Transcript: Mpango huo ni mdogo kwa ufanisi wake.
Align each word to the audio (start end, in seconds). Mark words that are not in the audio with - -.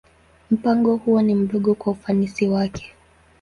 Mpango 0.51 0.95
huo 0.95 1.21
ni 1.21 1.35
mdogo 1.35 1.75
kwa 1.75 1.91
ufanisi 1.91 2.47
wake. 2.47 2.93